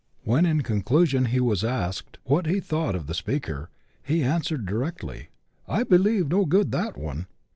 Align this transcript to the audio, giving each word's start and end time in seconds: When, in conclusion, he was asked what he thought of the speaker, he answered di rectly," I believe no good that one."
When, 0.23 0.47
in 0.47 0.61
conclusion, 0.61 1.25
he 1.25 1.39
was 1.39 1.63
asked 1.63 2.17
what 2.23 2.47
he 2.47 2.59
thought 2.59 2.95
of 2.95 3.05
the 3.05 3.13
speaker, 3.13 3.69
he 4.01 4.23
answered 4.23 4.65
di 4.65 4.73
rectly," 4.73 5.27
I 5.67 5.83
believe 5.83 6.27
no 6.27 6.43
good 6.43 6.71
that 6.71 6.97
one." 6.97 7.27